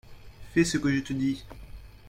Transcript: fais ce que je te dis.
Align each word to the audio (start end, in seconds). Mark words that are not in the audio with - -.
fais 0.55 0.63
ce 0.65 0.79
que 0.79 0.91
je 0.91 1.01
te 1.01 1.13
dis. 1.13 1.45